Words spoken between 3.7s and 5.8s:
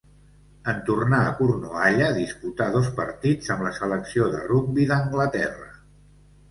selecció de rugbi d'Anglaterra.